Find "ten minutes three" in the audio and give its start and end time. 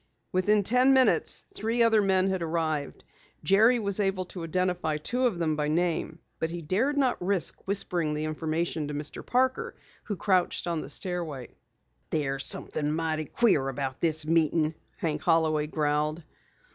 0.63-1.83